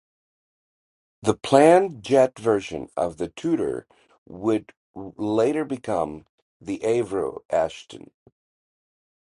The 1.21 1.35
planned 1.35 2.01
jet 2.03 2.39
version 2.39 2.89
of 2.97 3.17
the 3.17 3.27
Tudor 3.27 3.85
would 4.25 4.73
later 4.95 5.63
become 5.63 6.25
the 6.59 6.79
Avro 6.79 7.43
Ashton. 7.51 8.09